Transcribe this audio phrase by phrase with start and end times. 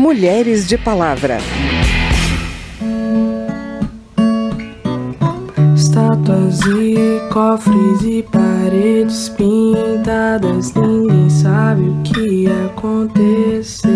[0.00, 1.36] Mulheres de Palavra.
[5.76, 6.96] Estátuas e
[7.30, 13.90] cofres e paredes pintadas, ninguém sabe o que aconteceu.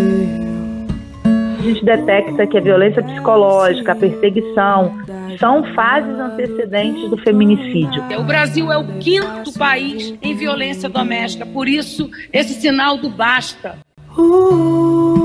[1.57, 4.95] A gente detecta que a violência psicológica, a perseguição,
[5.39, 8.03] são fases antecedentes do feminicídio.
[8.19, 13.79] O Brasil é o quinto país em violência doméstica, por isso esse sinal do basta.
[14.15, 15.24] Uh, uh,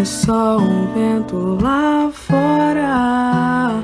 [0.00, 3.82] é só um vento lá fora.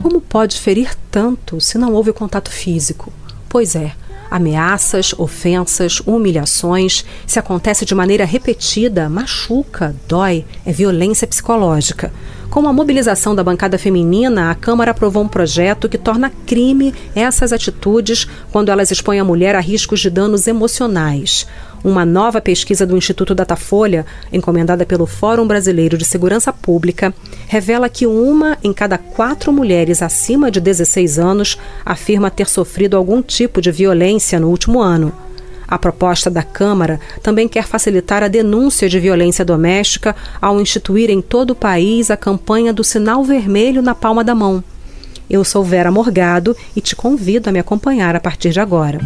[0.00, 3.12] Como pode ferir tanto se não houve contato físico?
[3.48, 3.92] Pois é.
[4.30, 12.12] Ameaças, ofensas, humilhações, se acontece de maneira repetida, machuca, dói, é violência psicológica.
[12.50, 17.52] Com a mobilização da bancada feminina, a Câmara aprovou um projeto que torna crime essas
[17.52, 21.46] atitudes quando elas expõem a mulher a riscos de danos emocionais.
[21.86, 27.14] Uma nova pesquisa do Instituto Datafolha, encomendada pelo Fórum Brasileiro de Segurança Pública,
[27.46, 33.22] revela que uma em cada quatro mulheres acima de 16 anos afirma ter sofrido algum
[33.22, 35.12] tipo de violência no último ano.
[35.68, 41.22] A proposta da Câmara também quer facilitar a denúncia de violência doméstica ao instituir em
[41.22, 44.62] todo o país a campanha do Sinal Vermelho na Palma da Mão.
[45.30, 48.98] Eu sou Vera Morgado e te convido a me acompanhar a partir de agora.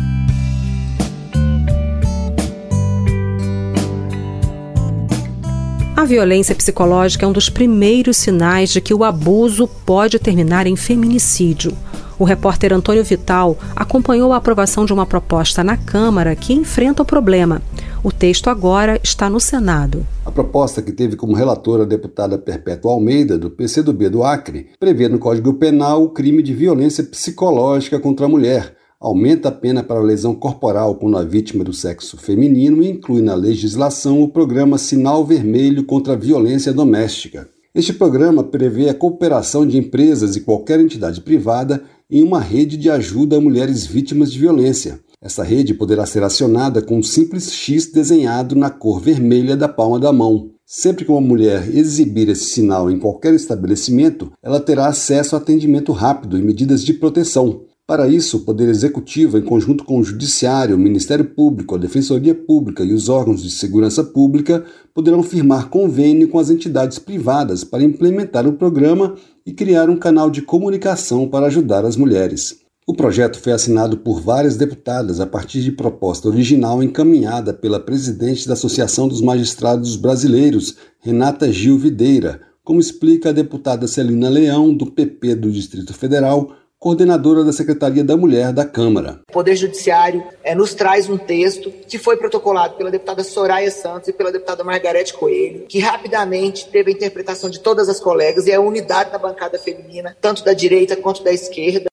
[6.10, 11.72] Violência psicológica é um dos primeiros sinais de que o abuso pode terminar em feminicídio.
[12.18, 17.06] O repórter Antônio Vital acompanhou a aprovação de uma proposta na Câmara que enfrenta o
[17.06, 17.62] problema.
[18.02, 20.04] O texto agora está no Senado.
[20.26, 25.08] A proposta, que teve como relatora a deputada Perpétua Almeida, do PCdoB do Acre, prevê
[25.08, 29.98] no Código Penal o crime de violência psicológica contra a mulher, aumenta a pena para
[30.02, 35.24] lesão corporal quando a vítima do sexo feminino e inclui na legislação o programa Sinal
[35.24, 37.48] Vermelho contra a Violência Doméstica.
[37.74, 42.90] Este programa prevê a cooperação de empresas e qualquer entidade privada em uma rede de
[42.90, 45.00] ajuda a mulheres vítimas de violência.
[45.22, 49.98] Essa rede poderá ser acionada com um simples X desenhado na cor vermelha da palma
[49.98, 50.50] da mão.
[50.66, 55.92] Sempre que uma mulher exibir esse sinal em qualquer estabelecimento, ela terá acesso a atendimento
[55.92, 57.62] rápido e medidas de proteção.
[57.90, 62.32] Para isso, o Poder Executivo, em conjunto com o Judiciário, o Ministério Público, a Defensoria
[62.32, 64.64] Pública e os órgãos de segurança pública,
[64.94, 70.30] poderão firmar convênio com as entidades privadas para implementar o programa e criar um canal
[70.30, 72.60] de comunicação para ajudar as mulheres.
[72.86, 78.46] O projeto foi assinado por várias deputadas a partir de proposta original encaminhada pela presidente
[78.46, 84.86] da Associação dos Magistrados Brasileiros, Renata Gil Videira, como explica a deputada Celina Leão, do
[84.86, 89.20] PP do Distrito Federal, coordenadora da Secretaria da Mulher da Câmara.
[89.28, 94.08] O Poder Judiciário é, nos traz um texto que foi protocolado pela deputada Soraya Santos
[94.08, 98.50] e pela deputada Margarete Coelho, que rapidamente teve a interpretação de todas as colegas e
[98.50, 101.90] é a unidade da bancada feminina, tanto da direita quanto da esquerda.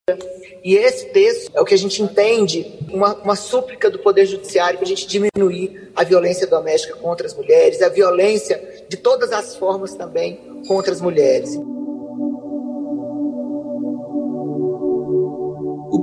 [0.63, 4.79] E esse texto é o que a gente entende uma, uma súplica do Poder Judiciário
[4.79, 9.57] para a gente diminuir a violência doméstica contra as mulheres, a violência de todas as
[9.57, 11.57] formas também contra as mulheres.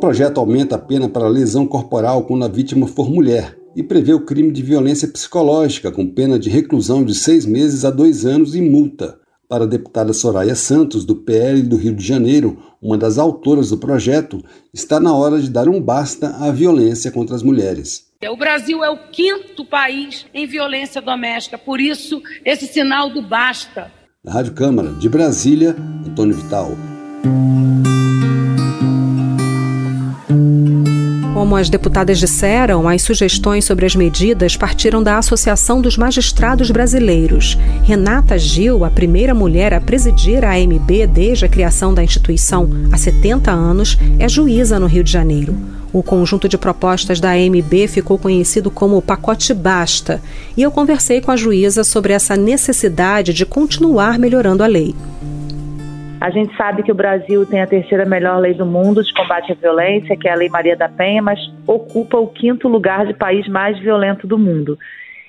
[0.04, 4.26] Projeto aumenta a pena para lesão corporal quando a vítima for mulher e prevê o
[4.26, 8.60] crime de violência psicológica, com pena de reclusão de seis meses a dois anos e
[8.60, 9.18] multa.
[9.48, 13.78] Para a deputada Soraya Santos, do PL do Rio de Janeiro, uma das autoras do
[13.78, 14.44] projeto,
[14.74, 18.08] está na hora de dar um basta à violência contra as mulheres.
[18.30, 23.90] O Brasil é o quinto país em violência doméstica, por isso esse sinal do basta.
[24.22, 25.74] Na Rádio Câmara de Brasília,
[26.06, 26.72] Antônio Vital.
[31.44, 37.58] Como as deputadas disseram, as sugestões sobre as medidas partiram da Associação dos Magistrados Brasileiros.
[37.82, 42.96] Renata Gil, a primeira mulher a presidir a AMB desde a criação da instituição há
[42.96, 45.54] 70 anos, é juíza no Rio de Janeiro.
[45.92, 50.22] O conjunto de propostas da AMB ficou conhecido como Pacote Basta,
[50.56, 54.94] e eu conversei com a juíza sobre essa necessidade de continuar melhorando a lei.
[56.24, 59.52] A gente sabe que o Brasil tem a terceira melhor lei do mundo de combate
[59.52, 63.12] à violência, que é a Lei Maria da Penha, mas ocupa o quinto lugar de
[63.12, 64.78] país mais violento do mundo.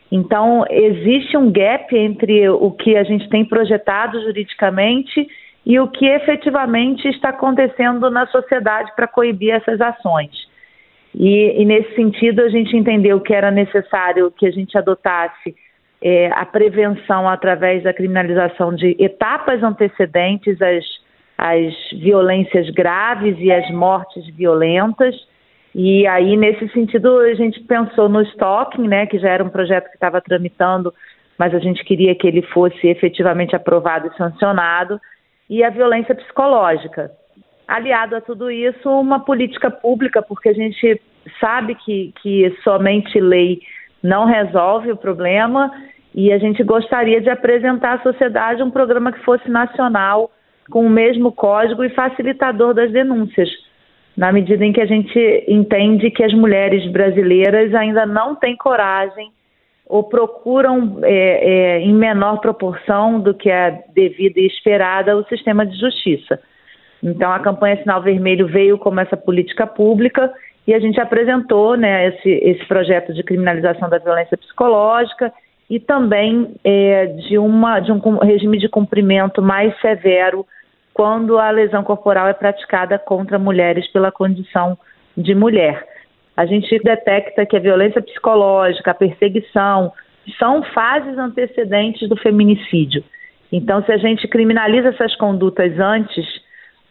[0.09, 5.27] Então, existe um gap entre o que a gente tem projetado juridicamente
[5.65, 10.31] e o que efetivamente está acontecendo na sociedade para coibir essas ações.
[11.13, 15.57] E, e, nesse sentido, a gente entendeu que era necessário que a gente adotasse
[16.01, 20.85] é, a prevenção através da criminalização de etapas antecedentes às,
[21.37, 25.15] às violências graves e às mortes violentas
[25.73, 29.89] E aí, nesse sentido, a gente pensou no stalking, né, que já era um projeto
[29.89, 30.93] que estava tramitando,
[31.37, 35.01] mas a gente queria que ele fosse efetivamente aprovado e sancionado,
[35.49, 37.11] e a violência psicológica.
[37.67, 41.01] Aliado a tudo isso, uma política pública, porque a gente
[41.39, 43.59] sabe que, que somente lei
[44.05, 45.71] não resolve o problema
[46.13, 50.31] e a gente gostaria de apresentar à sociedade um programa que fosse nacional,
[50.69, 53.49] com o mesmo código e facilitador das denúncias,
[54.15, 59.31] na medida em que a gente entende que as mulheres brasileiras ainda não têm coragem
[59.87, 65.65] ou procuram é, é, em menor proporção do que é devida e esperada o sistema
[65.65, 66.39] de justiça.
[67.03, 70.31] Então, a campanha Sinal Vermelho veio como essa política pública
[70.67, 75.31] e a gente apresentou né, esse, esse projeto de criminalização da violência psicológica
[75.69, 80.45] e também é, de, uma, de um regime de cumprimento mais severo
[80.93, 84.77] quando a lesão corporal é praticada contra mulheres pela condição
[85.15, 85.85] de mulher.
[86.35, 89.91] A gente detecta que a violência psicológica, a perseguição,
[90.39, 93.03] são fases antecedentes do feminicídio.
[93.51, 96.25] Então, se a gente criminaliza essas condutas antes,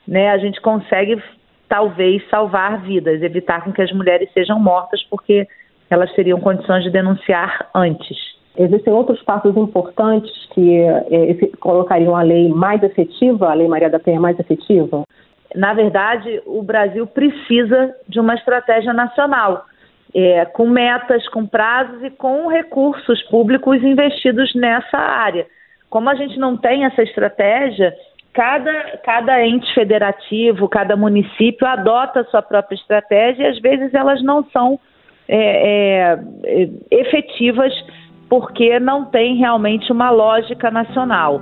[0.06, 1.21] né, a gente consegue
[1.69, 5.46] talvez salvar vidas, evitar com que as mulheres sejam mortas, porque
[5.90, 8.16] elas teriam condições de denunciar antes.
[8.56, 13.99] Existem outros passos importantes que é, colocariam a lei mais efetiva, a Lei Maria da
[13.99, 15.02] Penha mais efetiva?
[15.55, 19.64] Na verdade, o Brasil precisa de uma estratégia nacional,
[20.14, 25.46] é, com metas, com prazos e com recursos públicos investidos nessa área.
[25.90, 27.93] Como a gente não tem essa estratégia,
[28.34, 34.22] cada, cada ente federativo, cada município adota a sua própria estratégia e às vezes elas
[34.22, 34.78] não são
[35.28, 37.72] é, é, efetivas
[38.28, 41.40] porque não tem realmente uma lógica nacional.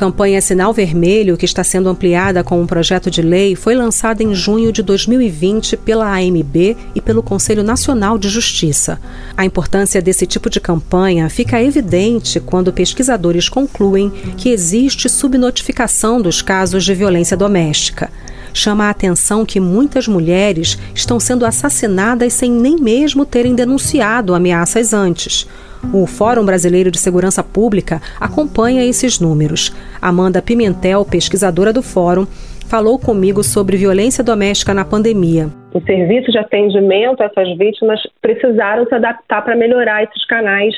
[0.00, 4.34] Campanha Sinal Vermelho, que está sendo ampliada com um projeto de lei, foi lançada em
[4.34, 8.98] junho de 2020 pela AMB e pelo Conselho Nacional de Justiça.
[9.36, 14.08] A importância desse tipo de campanha fica evidente quando pesquisadores concluem
[14.38, 18.10] que existe subnotificação dos casos de violência doméstica
[18.52, 24.92] chama a atenção que muitas mulheres estão sendo assassinadas sem nem mesmo terem denunciado ameaças
[24.92, 25.48] antes.
[25.94, 29.74] O Fórum Brasileiro de Segurança Pública acompanha esses números.
[30.00, 32.26] Amanda Pimentel, pesquisadora do Fórum,
[32.70, 35.48] falou comigo sobre violência doméstica na pandemia.
[35.74, 40.74] O serviço de atendimento a essas vítimas precisaram se adaptar para melhorar esses canais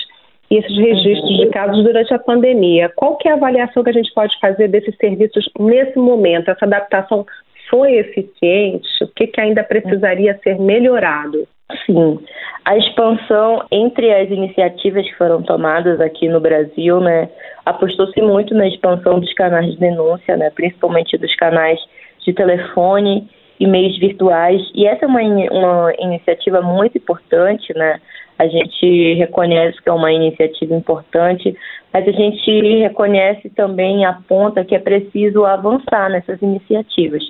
[0.51, 2.91] e esses registros de casos durante a pandemia.
[2.97, 6.51] Qual que é a avaliação que a gente pode fazer desses serviços nesse momento?
[6.51, 7.27] Essa adaptação
[7.73, 8.87] foi eficiente?
[9.03, 11.49] O que, que ainda precisaria ser melhorado?
[11.87, 12.21] Sim,
[12.67, 17.31] a expansão entre as iniciativas que foram tomadas aqui no Brasil, né,
[17.65, 21.81] apostou-se muito na expansão dos canais de denúncia, né, principalmente dos canais
[22.27, 23.27] de telefone
[23.59, 24.61] e meios virtuais.
[24.75, 28.01] E essa é uma, uma iniciativa muito importante, né?
[28.39, 31.57] A gente reconhece que é uma iniciativa importante,
[31.93, 37.23] mas a gente reconhece também a ponta que é preciso avançar nessas iniciativas.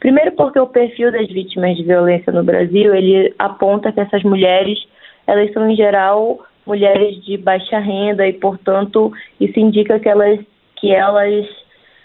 [0.00, 4.78] Primeiro porque o perfil das vítimas de violência no Brasil, ele aponta que essas mulheres,
[5.26, 9.10] elas são em geral mulheres de baixa renda e, portanto,
[9.40, 10.38] isso indica que elas,
[10.76, 11.46] que elas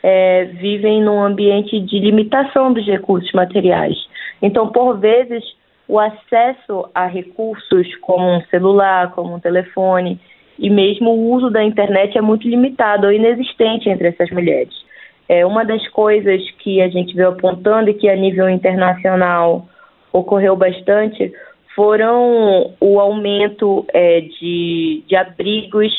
[0.01, 3.95] é, vivem num ambiente de limitação dos recursos materiais.
[4.41, 5.43] Então, por vezes,
[5.87, 10.19] o acesso a recursos como um celular, como um telefone
[10.57, 14.73] e mesmo o uso da internet é muito limitado ou inexistente entre essas mulheres.
[15.27, 19.67] É, uma das coisas que a gente veio apontando e que a nível internacional
[20.11, 21.31] ocorreu bastante
[21.75, 25.91] foram o aumento é, de, de abrigos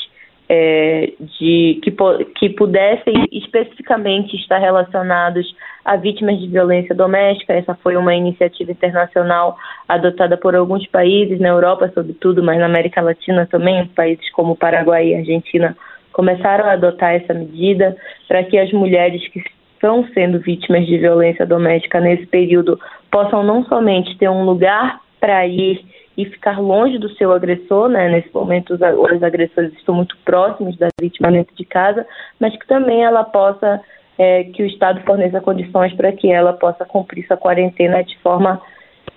[0.49, 1.95] é, de, que,
[2.37, 5.54] que pudessem especificamente estar relacionados
[5.85, 7.54] a vítimas de violência doméstica.
[7.54, 9.57] Essa foi uma iniciativa internacional
[9.88, 15.09] adotada por alguns países, na Europa, sobretudo, mas na América Latina também, países como Paraguai
[15.09, 15.76] e Argentina
[16.14, 17.94] começaram a adotar essa medida
[18.26, 19.42] para que as mulheres que
[19.75, 22.80] estão sendo vítimas de violência doméstica nesse período
[23.11, 25.85] possam não somente ter um lugar para ir
[26.16, 28.09] e ficar longe do seu agressor, né?
[28.09, 32.06] Nesse momento, os, os agressores estão muito próximos da vítima dentro de casa,
[32.38, 33.80] mas que também ela possa,
[34.16, 38.62] é, que o Estado forneça condições para que ela possa cumprir sua quarentena de forma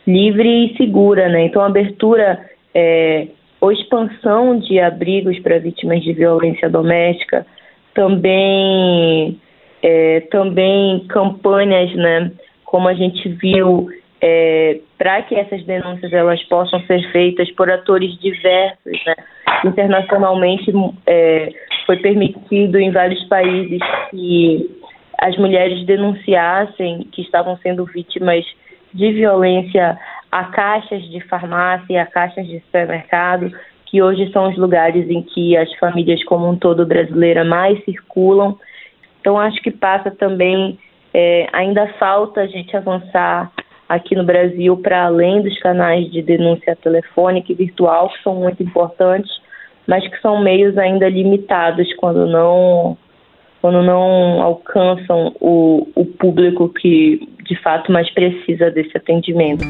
[0.07, 1.45] livre e segura, né?
[1.45, 3.27] Então, a abertura é,
[3.59, 7.45] ou expansão de abrigos para vítimas de violência doméstica,
[7.93, 9.39] também,
[9.81, 12.31] é, também campanhas, né,
[12.63, 13.87] como a gente viu,
[14.21, 19.15] é, para que essas denúncias elas possam ser feitas por atores diversos, né?
[19.63, 20.71] internacionalmente
[21.05, 21.51] é,
[21.85, 23.79] foi permitido em vários países
[24.11, 24.81] que
[25.19, 28.45] as mulheres denunciassem que estavam sendo vítimas
[28.93, 29.97] de violência
[30.37, 33.51] a caixas de farmácia a caixas de supermercado,
[33.87, 38.55] que hoje são os lugares em que as famílias como um todo brasileira mais circulam.
[39.19, 40.77] Então acho que passa também,
[41.11, 43.51] é, ainda falta a gente avançar
[43.89, 48.61] aqui no Brasil para além dos canais de denúncia telefônica e virtual, que são muito
[48.61, 49.31] importantes,
[49.87, 52.95] mas que são meios ainda limitados quando não
[53.59, 59.65] quando não alcançam o, o público que de fato mais precisa desse atendimento.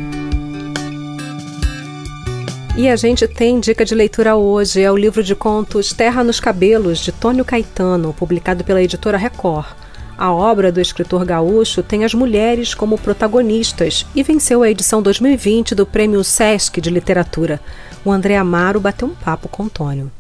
[2.78, 6.40] E a gente tem dica de leitura hoje, é o livro de contos Terra nos
[6.40, 9.66] Cabelos, de Tônio Caetano, publicado pela editora Record.
[10.16, 15.74] A obra do escritor gaúcho tem as mulheres como protagonistas e venceu a edição 2020
[15.74, 17.60] do Prêmio Sesc de Literatura.
[18.06, 20.12] O André Amaro bateu um papo com Tônio.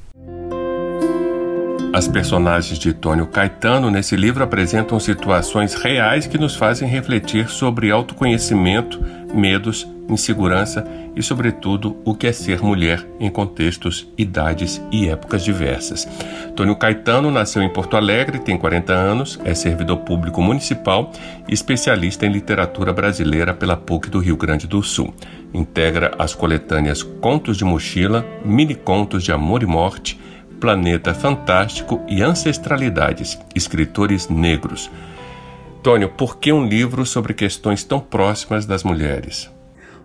[1.94, 7.92] As personagens de Tônio Caetano nesse livro apresentam situações reais que nos fazem refletir sobre
[7.92, 9.00] autoconhecimento,
[9.32, 10.86] medos, insegurança
[11.16, 16.08] e, sobretudo, o que é ser mulher em contextos, idades e épocas diversas.
[16.56, 21.12] Tônio Caetano nasceu em Porto Alegre, tem 40 anos, é servidor público municipal
[21.48, 25.14] e especialista em literatura brasileira pela PUC do Rio Grande do Sul.
[25.54, 30.20] Integra as coletâneas Contos de Mochila, Mini Contos de Amor e Morte,
[30.60, 34.90] Planeta Fantástico e Ancestralidades, escritores negros.
[35.84, 39.50] Tônio, por que um livro sobre questões tão próximas das mulheres?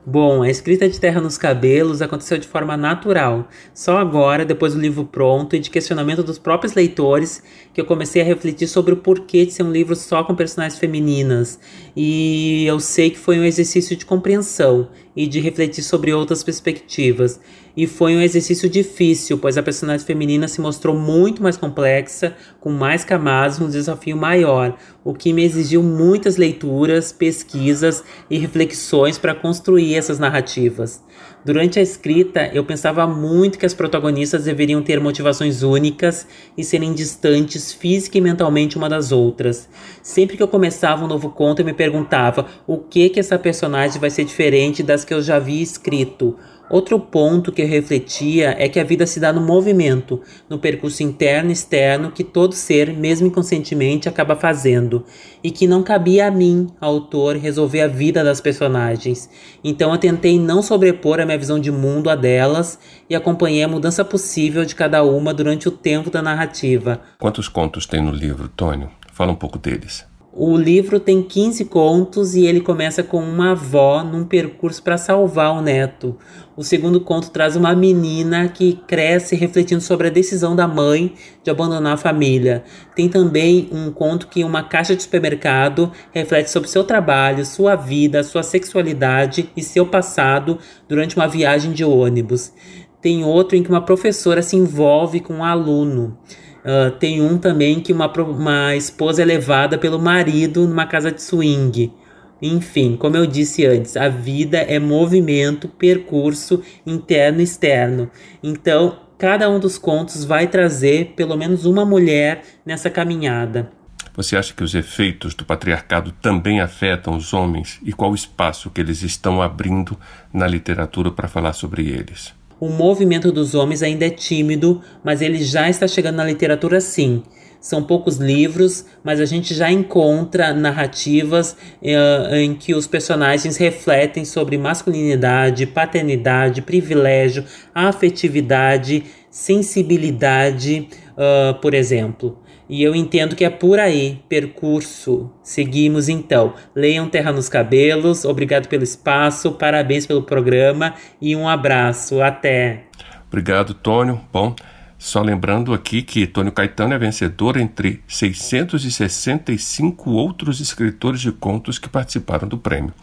[0.04, 3.49] Bom, a escrita de Terra nos Cabelos aconteceu de forma natural.
[3.73, 7.40] Só agora, depois do livro pronto e de questionamento dos próprios leitores,
[7.73, 10.76] que eu comecei a refletir sobre o porquê de ser um livro só com personagens
[10.76, 11.61] femininas.
[11.94, 17.38] E eu sei que foi um exercício de compreensão e de refletir sobre outras perspectivas.
[17.76, 22.71] E foi um exercício difícil, pois a personagem feminina se mostrou muito mais complexa, com
[22.71, 29.35] mais camadas, um desafio maior, o que me exigiu muitas leituras, pesquisas e reflexões para
[29.35, 31.02] construir essas narrativas.
[31.44, 36.25] Durante a escrita, eu pensava muito que as protagonistas deveriam ter motivações únicas
[36.56, 39.68] e serem distantes física e mentalmente uma das outras.
[40.02, 44.00] Sempre que eu começava um novo conto, eu me perguntava o que que essa personagem
[44.00, 46.37] vai ser diferente das que eu já havia escrito
[46.71, 51.02] Outro ponto que eu refletia é que a vida se dá no movimento, no percurso
[51.02, 55.04] interno e externo que todo ser, mesmo inconscientemente, acaba fazendo,
[55.45, 59.28] e que não cabia a mim, autor, resolver a vida das personagens.
[59.62, 62.78] Então eu tentei não sobrepor a minha visão de mundo a delas
[63.09, 67.02] e acompanhei a mudança possível de cada uma durante o tempo da narrativa.
[67.19, 68.90] Quantos contos tem no livro, Tônio?
[69.12, 70.07] Fala um pouco deles.
[70.34, 75.52] O livro tem 15 contos e ele começa com uma avó num percurso para salvar
[75.52, 76.16] o neto.
[76.56, 81.12] O segundo conto traz uma menina que cresce refletindo sobre a decisão da mãe
[81.44, 82.64] de abandonar a família.
[82.96, 88.24] Tem também um conto que uma caixa de supermercado reflete sobre seu trabalho, sua vida,
[88.24, 90.58] sua sexualidade e seu passado
[90.88, 92.54] durante uma viagem de ônibus.
[93.02, 96.16] Tem outro em que uma professora se envolve com um aluno.
[96.64, 101.21] Uh, tem um também que uma, uma esposa é levada pelo marido numa casa de
[101.21, 101.92] swing.
[102.40, 108.11] Enfim, como eu disse antes, a vida é movimento, percurso interno e externo.
[108.42, 113.71] Então, cada um dos contos vai trazer pelo menos uma mulher nessa caminhada.
[114.14, 118.71] Você acha que os efeitos do patriarcado também afetam os homens e qual o espaço
[118.71, 119.97] que eles estão abrindo
[120.33, 122.35] na literatura para falar sobre eles?
[122.62, 127.25] O movimento dos homens ainda é tímido, mas ele já está chegando na literatura sim.
[127.62, 134.25] São poucos livros, mas a gente já encontra narrativas uh, em que os personagens refletem
[134.25, 142.37] sobre masculinidade, paternidade, privilégio, afetividade, sensibilidade, uh, por exemplo.
[142.69, 145.31] E eu entendo que é por aí, percurso.
[145.40, 146.54] Seguimos então.
[146.75, 148.25] Leiam Terra nos Cabelos.
[148.25, 152.21] Obrigado pelo espaço, parabéns pelo programa e um abraço.
[152.21, 152.87] Até.
[153.28, 154.21] Obrigado, Tônio.
[154.33, 154.57] Bom,
[155.02, 161.88] só lembrando aqui que Tônio Caetano é vencedor entre 665 outros escritores de contos que
[161.88, 162.94] participaram do prêmio.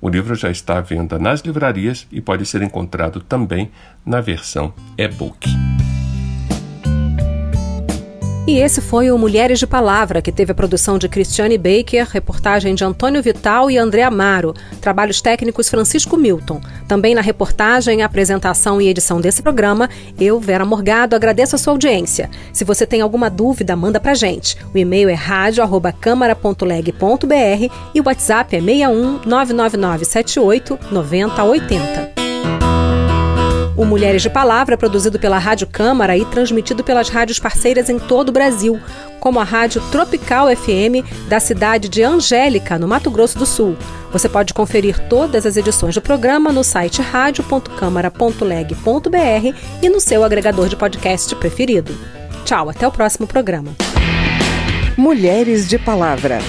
[0.00, 3.72] O livro já está à venda nas livrarias e pode ser encontrado também
[4.06, 5.48] na versão e-book.
[8.48, 12.74] E esse foi o Mulheres de Palavra, que teve a produção de Cristiane Baker, reportagem
[12.74, 16.58] de Antônio Vital e André Amaro, trabalhos técnicos Francisco Milton.
[16.88, 22.30] Também na reportagem, apresentação e edição desse programa, eu, Vera Morgado, agradeço a sua audiência.
[22.50, 24.56] Se você tem alguma dúvida, manda pra gente.
[24.72, 32.17] O e-mail é rádio@câmara.leg.br e o WhatsApp é 61 99978 9080.
[33.78, 37.96] O Mulheres de Palavra é produzido pela Rádio Câmara e transmitido pelas rádios parceiras em
[37.96, 38.80] todo o Brasil,
[39.20, 43.76] como a Rádio Tropical FM da cidade de Angélica, no Mato Grosso do Sul.
[44.10, 50.68] Você pode conferir todas as edições do programa no site radio.câmara.leg.br e no seu agregador
[50.68, 51.96] de podcast preferido.
[52.44, 53.70] Tchau, até o próximo programa.
[54.96, 56.40] Mulheres de Palavra.